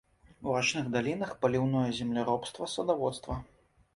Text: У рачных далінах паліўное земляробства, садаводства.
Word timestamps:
У 0.45 0.53
рачных 0.53 0.87
далінах 0.95 1.33
паліўное 1.43 1.89
земляробства, 1.99 2.69
садаводства. 2.77 3.37